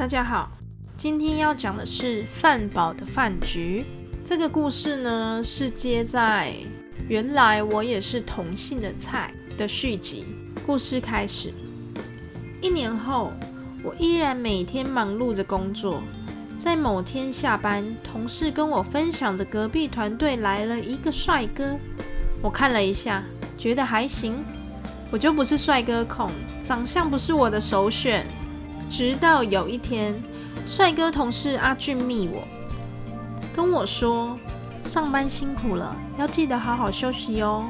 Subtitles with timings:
[0.00, 0.50] 大家好，
[0.96, 3.84] 今天要讲的是饭宝的饭局。
[4.24, 6.54] 这个故事呢，是接在
[7.06, 10.24] 《原来我也是同性的菜》的续集。
[10.64, 11.52] 故事开始，
[12.62, 13.30] 一年后，
[13.84, 16.02] 我依然每天忙碌着工作。
[16.58, 21.76] 在某天下班，同事跟我分享着隔壁团队来了一个帅哥。
[22.40, 23.22] 我看了一下，
[23.58, 24.34] 觉得还行。
[25.10, 26.30] 我就不是帅哥控，
[26.62, 28.24] 长相不是我的首选。
[28.90, 30.20] 直到有一天，
[30.66, 32.42] 帅哥同事阿俊密我，
[33.54, 34.36] 跟我说
[34.82, 37.64] ：“上班辛苦了，要记得好好休息哦。”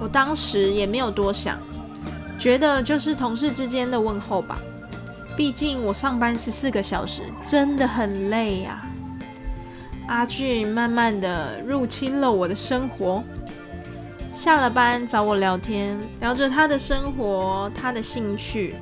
[0.00, 1.58] 我当时也没有多想，
[2.38, 4.58] 觉得就是同事之间的问候吧。
[5.36, 8.82] 毕竟我上班十四个小时，真的很累呀。
[10.08, 13.22] 阿俊慢慢的入侵了我的生活，
[14.32, 18.74] 下了班找我聊天，聊着他的生活，他的兴趣，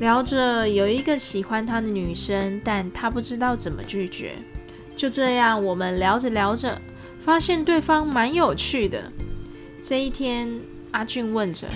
[0.00, 4.34] 聊着有一个喜欢他的女生，但他不知道怎么拒绝。
[4.96, 6.80] 就这样，我们聊着聊着，
[7.20, 9.10] 发现对方蛮有趣的。
[9.82, 10.48] 这一天，
[10.92, 11.66] 阿俊问着：“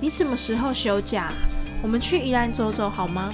[0.00, 1.32] 你什么时候休假？”
[1.82, 3.32] 我们去宜兰走走好吗？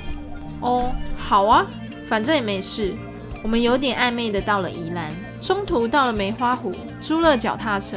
[0.60, 1.66] 哦，好啊，
[2.08, 2.94] 反正也没事。
[3.42, 7.96] 我们有点暧昧的到了宜兰，中途到了梅花湖，租了脚踏车。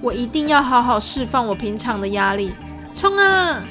[0.00, 2.52] 我一定要好好释放我平常的压力，
[2.92, 3.62] 冲啊！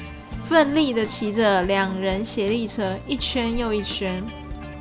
[0.44, 4.22] 奋力的骑着两人协力车，一圈又一圈。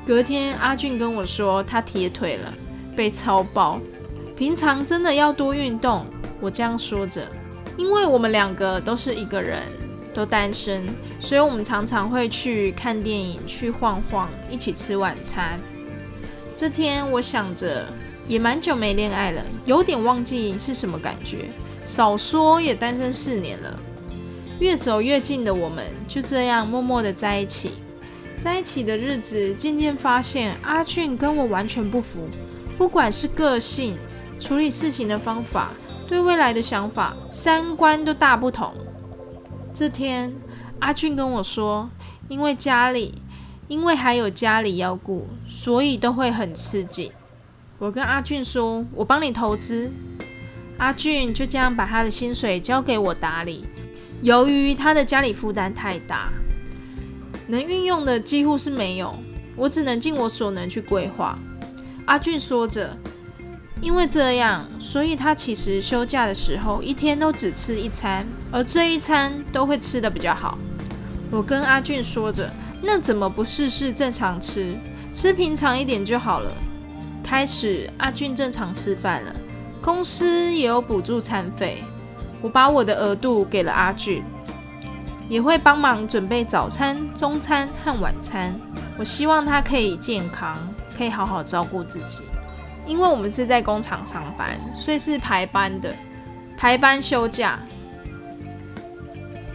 [0.06, 2.54] 隔天，阿俊跟我说他铁腿了，
[2.96, 3.80] 被超爆。
[4.36, 6.06] 平常真的要多运动。
[6.42, 7.26] 我这样说着，
[7.78, 9.64] 因为我们两个都是一个人。
[10.16, 10.86] 都单身，
[11.20, 15.60] 所以我们常常会去看电影、去晃晃，一起吃晚餐。
[16.56, 17.88] 这天，我想着
[18.28, 21.46] 也蛮久没恋爱了，有点忘记是什么感觉。
[21.84, 23.80] 少说也单身四年了，
[24.64, 27.72] 越走越近的我们，就这样默默的在一起。
[28.40, 32.30] 在一起的日子，渐渐发现阿俊跟我完全不符，
[32.78, 33.98] 不管是个性、
[34.40, 35.72] 处理事情的方法、
[36.08, 38.74] 对未来的想法、三观都大不同。
[39.74, 40.34] 这天，
[40.80, 41.90] 阿俊跟我说，
[42.30, 43.16] 因为家里，
[43.68, 47.12] 因为还有家里要顾，所以都会很吃紧。
[47.80, 49.92] 我跟阿俊说，我帮你投资。
[50.78, 53.66] 阿俊就这样把他的薪水交给我打理。
[54.24, 56.32] 由于他的家里负担太大，
[57.46, 59.14] 能运用的几乎是没有，
[59.56, 61.38] 我只能尽我所能去规划。
[62.06, 62.98] 阿俊说着。
[63.82, 70.58] 因为这样，所以他其实休假的时候一天都只吃一餐，而这一餐都会吃的比较好。
[71.30, 72.50] 我跟阿俊说着，
[72.82, 74.74] 那怎么不试试正常吃，
[75.12, 76.50] 吃平常一点就好了。
[77.26, 79.36] 开始阿俊正常吃饭了，
[79.82, 81.84] 公司也有补助餐费，
[82.44, 84.22] 我把我的额度给了阿俊，
[85.30, 88.54] 也会帮忙准备早餐、中餐和晚餐。
[88.98, 90.58] 我希望他可以健康，
[90.98, 92.24] 可以好好照顾自己。
[92.86, 95.96] 因为我们是在工厂上班，所以是排班的，
[96.58, 97.58] 排班休假。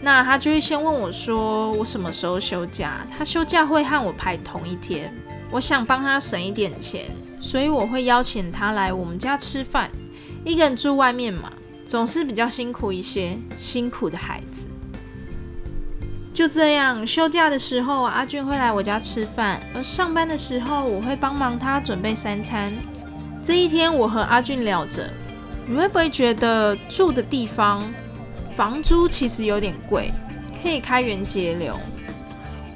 [0.01, 5.13] 那他就会先问我说我什么时候休假，他休假会和我排同一天。
[5.51, 7.05] 我想帮他省一点钱，
[7.39, 9.91] 所以我会邀请他来我们家吃饭。
[10.43, 11.51] 一个人住外面嘛，
[11.89, 14.67] 总是比较辛苦一些，辛苦的孩子。
[16.31, 22.71] 就这样，休假的时候阿俊会来我家吃饭，而上班的时候我会帮忙他准备三餐。
[23.43, 25.09] 这一天，我和阿俊聊着，
[25.65, 27.83] 你会不会觉得住的地方
[28.55, 30.13] 房租其实有点贵，
[30.61, 31.75] 可以开源节流？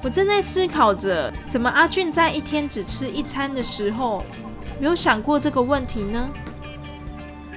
[0.02, 4.25] 我正在思考着，怎么阿俊在一天只吃一餐的时候，
[4.79, 6.28] 没有想过这个问题呢？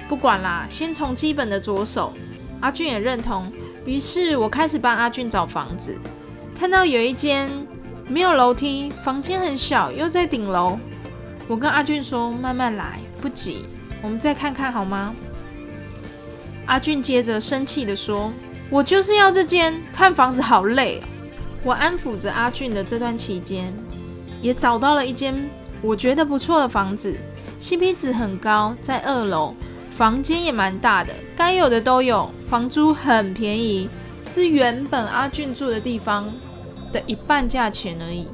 [0.07, 2.13] 不管啦，先从基本的着手。
[2.59, 3.51] 阿俊也认同，
[3.85, 5.95] 于是我开始帮阿俊找房子，
[6.57, 7.49] 看到有一间
[8.07, 10.79] 没有楼梯，房间很小，又在顶楼。
[11.47, 13.65] 我跟阿俊说：“慢慢来，不急，
[14.01, 15.13] 我们再看看好吗？”
[16.65, 18.33] 阿俊接着生气的说
[18.69, 21.01] ：“我就是要这间，看房子好累。”
[21.63, 23.73] 我安抚着阿俊的这段期间，
[24.41, 25.35] 也找到了一间
[25.81, 27.15] 我觉得不错的房子
[27.61, 29.53] ，CP 值很高，在二楼，
[29.97, 33.89] 房间也蛮大的，该有的都有，房租很便宜，
[34.23, 36.31] 是原本阿俊住的地方
[36.93, 38.27] 的一半价钱而已。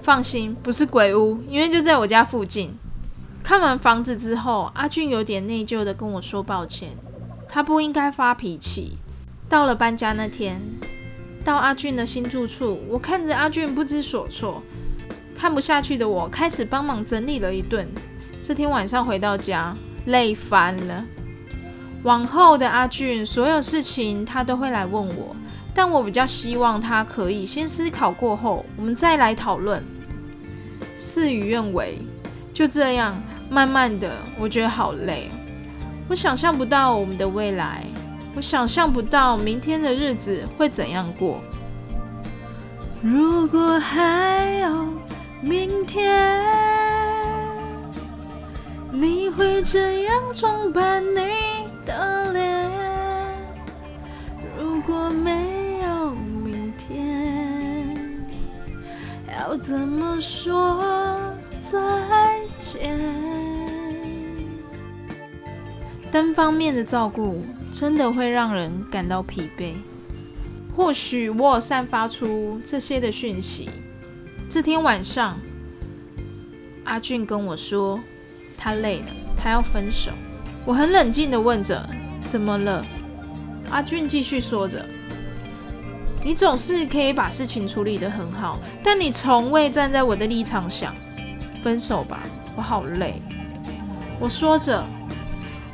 [0.00, 2.72] 放心，不是鬼屋，因为就在我家附近。
[3.42, 6.90] 看完房子之后，阿俊有点内疚的跟我说抱歉，
[7.48, 8.98] 他不应该发脾气。
[9.48, 10.60] 到了搬家那天，
[11.44, 14.62] 到阿俊的新住处，我看着阿俊不知所措，
[15.34, 17.88] 看不下去的我开始帮忙整理了一顿。
[18.44, 19.76] 这天晚上回到家，
[20.08, 21.04] 累翻了。
[22.02, 25.34] 往后的阿俊，所有事情他都会来问我，
[25.74, 29.82] 但我比较希望他可以先思考过后，我们再来讨论。
[30.96, 31.98] 事与愿违，
[32.52, 33.14] 就这样，
[33.50, 35.30] 慢慢的，我觉得好累。
[36.08, 37.84] 我想象不到我们的未来，
[38.34, 41.40] 我想象不到明天的日子会怎样过。
[43.02, 44.88] 如果还有
[45.40, 46.42] 明天，
[49.32, 52.70] 会这样装扮你的脸？
[54.58, 56.10] 如果没有
[56.44, 57.96] 明天，
[59.30, 60.82] 要怎么说
[61.70, 61.78] 再
[62.58, 62.98] 见？
[66.10, 69.74] 单方面的照顾真的会让人感到疲惫。
[70.74, 73.68] 或许我有散发出这些的讯息。
[74.48, 75.38] 这天晚上，
[76.84, 78.00] 阿俊跟我说
[78.56, 79.06] 他累了，
[79.42, 80.10] 他要分手。
[80.64, 81.88] 我很冷静的问着
[82.24, 82.84] ：“怎么了？”
[83.70, 84.84] 阿俊继续说着
[86.22, 90.94] ：“你总是可以把事情处理得很好，但你从未站在我的立场想。
[91.62, 92.22] 分手吧，
[92.56, 93.22] 我好累。”
[94.20, 94.84] 我说着：“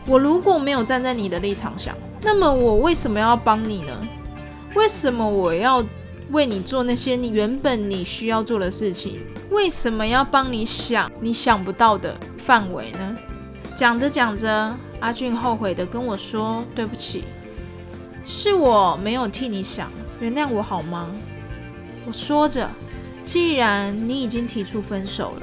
[0.07, 3.93] 我如果没有站在你的立场想，那么我为什么要帮你呢？”
[4.75, 5.85] 为什么我要
[6.31, 9.21] 为你做那些你原本你需要做的事情？
[9.51, 13.17] 为什么要帮你想你想不到的范围呢？
[13.77, 17.25] 讲着讲着，阿俊后悔的跟我说：“对不起，
[18.25, 19.91] 是我没有替你想，
[20.21, 21.11] 原谅我好吗？”
[22.07, 22.71] 我说着
[23.25, 25.43] ：“既然你已经提出分手了，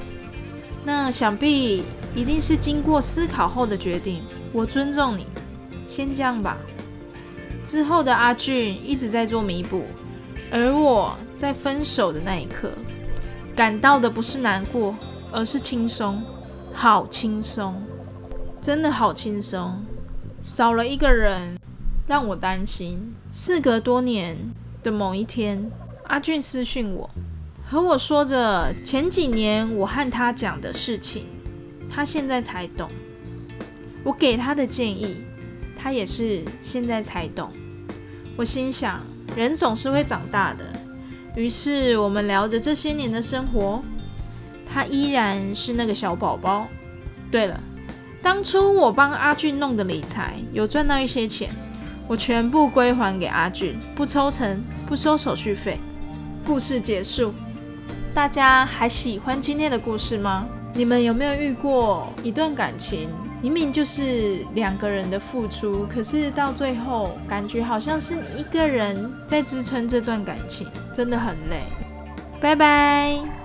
[0.86, 1.84] 那想必
[2.16, 4.22] 一定是经过思考后的决定。
[4.54, 5.26] 我尊重你，
[5.88, 6.58] 先这样吧。”
[7.66, 9.86] 之后的阿俊一直在做弥补，
[10.52, 12.72] 而我在分手的那一刻，
[13.56, 14.96] 感到的不是难过，
[15.32, 16.24] 而是轻松，
[16.74, 17.82] 好轻松，
[18.62, 19.84] 真的好轻松。
[20.44, 21.58] 少了一个人，
[22.08, 23.14] 让我担心。
[23.32, 24.38] 事隔多年
[24.84, 25.72] 的某一天，
[26.04, 27.10] 阿俊私讯我，
[27.68, 31.26] 和我说着前几年我和他讲的事情，
[31.90, 32.90] 他现在才懂。
[34.04, 35.24] 我给他的建议。
[35.84, 37.50] 他也是现在才懂，
[38.38, 39.02] 我心想，
[39.36, 40.64] 人总是会长大的。
[41.36, 43.82] 于是我们聊着这些年的生活，
[44.72, 46.68] 他依然是那个小宝宝。
[47.32, 47.60] 对了，
[48.22, 51.50] 当初我帮阿俊弄的理财，有赚到一些钱，
[52.08, 55.80] 我全部归还给阿俊，不抽成，不收手续费。
[56.46, 57.34] 故事结束，
[58.14, 60.46] 大家还喜欢今天的故事吗？
[60.74, 63.10] 你们有没有遇过一段感情？
[63.42, 71.64] 明明就是两个人的付出，可是到最后感觉好像是你一个人在支撑这段感情，真的很累。
[72.40, 73.41] 拜拜。